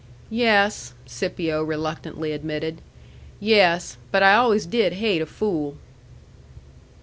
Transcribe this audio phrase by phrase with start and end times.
[0.31, 2.81] "Yes," Scipio reluctantly admitted.
[3.39, 3.97] "Yes.
[4.11, 5.77] But I always did hate a fool."